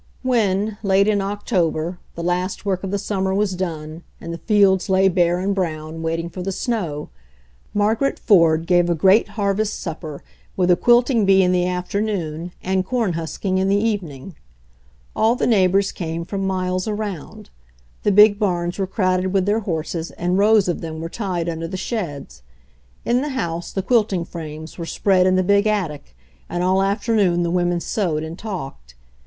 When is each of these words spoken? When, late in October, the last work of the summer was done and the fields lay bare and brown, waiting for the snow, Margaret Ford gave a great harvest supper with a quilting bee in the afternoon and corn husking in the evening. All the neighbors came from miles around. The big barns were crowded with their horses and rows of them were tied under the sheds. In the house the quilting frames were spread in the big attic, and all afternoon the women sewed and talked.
When, 0.23 0.79
late 0.81 1.07
in 1.07 1.21
October, 1.21 1.99
the 2.15 2.23
last 2.23 2.65
work 2.65 2.83
of 2.83 2.89
the 2.89 2.97
summer 2.97 3.35
was 3.35 3.53
done 3.55 4.01
and 4.19 4.33
the 4.33 4.39
fields 4.39 4.89
lay 4.89 5.07
bare 5.09 5.37
and 5.37 5.53
brown, 5.53 6.01
waiting 6.01 6.27
for 6.27 6.41
the 6.41 6.51
snow, 6.51 7.09
Margaret 7.71 8.17
Ford 8.17 8.65
gave 8.65 8.89
a 8.89 8.95
great 8.95 9.27
harvest 9.37 9.79
supper 9.79 10.23
with 10.57 10.71
a 10.71 10.75
quilting 10.75 11.23
bee 11.27 11.43
in 11.43 11.51
the 11.51 11.67
afternoon 11.67 12.51
and 12.63 12.83
corn 12.83 13.13
husking 13.13 13.59
in 13.59 13.69
the 13.69 13.75
evening. 13.77 14.33
All 15.15 15.35
the 15.35 15.45
neighbors 15.45 15.91
came 15.91 16.25
from 16.25 16.47
miles 16.47 16.87
around. 16.87 17.51
The 18.01 18.11
big 18.11 18.39
barns 18.39 18.79
were 18.79 18.87
crowded 18.87 19.27
with 19.33 19.45
their 19.45 19.59
horses 19.59 20.09
and 20.09 20.35
rows 20.39 20.67
of 20.67 20.81
them 20.81 20.99
were 20.99 21.09
tied 21.09 21.47
under 21.47 21.67
the 21.67 21.77
sheds. 21.77 22.41
In 23.05 23.21
the 23.21 23.29
house 23.29 23.71
the 23.71 23.83
quilting 23.83 24.25
frames 24.25 24.79
were 24.79 24.85
spread 24.87 25.27
in 25.27 25.35
the 25.35 25.43
big 25.43 25.67
attic, 25.67 26.17
and 26.49 26.63
all 26.63 26.81
afternoon 26.81 27.43
the 27.43 27.51
women 27.51 27.79
sewed 27.79 28.23
and 28.23 28.35
talked. 28.35 28.95